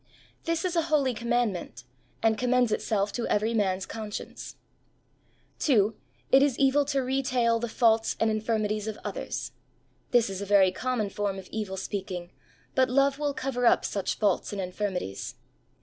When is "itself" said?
2.71-3.11